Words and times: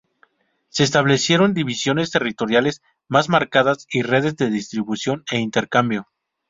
Se 0.69 0.81
establecieron 0.83 1.53
divisiones 1.53 2.09
territoriales 2.09 2.81
más 3.07 3.29
marcadas 3.29 3.85
y 3.87 4.01
redes 4.01 4.35
de 4.35 4.49
distribución 4.49 5.23
e 5.29 5.37
intercambio. 5.37 6.07